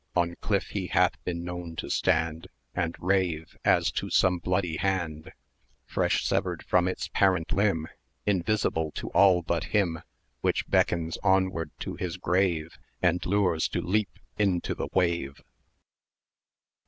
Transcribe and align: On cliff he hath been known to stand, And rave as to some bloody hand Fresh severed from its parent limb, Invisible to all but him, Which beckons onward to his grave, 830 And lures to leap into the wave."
On 0.15 0.33
cliff 0.41 0.69
he 0.69 0.87
hath 0.87 1.23
been 1.25 1.43
known 1.43 1.75
to 1.75 1.91
stand, 1.91 2.47
And 2.73 2.95
rave 2.97 3.55
as 3.63 3.91
to 3.91 4.09
some 4.09 4.39
bloody 4.39 4.77
hand 4.77 5.31
Fresh 5.85 6.25
severed 6.25 6.65
from 6.65 6.87
its 6.87 7.09
parent 7.09 7.51
limb, 7.51 7.87
Invisible 8.25 8.89
to 8.93 9.09
all 9.11 9.43
but 9.43 9.65
him, 9.65 10.01
Which 10.39 10.67
beckons 10.67 11.19
onward 11.21 11.69
to 11.81 11.97
his 11.97 12.17
grave, 12.17 12.79
830 13.03 13.07
And 13.09 13.25
lures 13.27 13.67
to 13.67 13.79
leap 13.83 14.17
into 14.39 14.73
the 14.73 14.87
wave." 14.91 15.39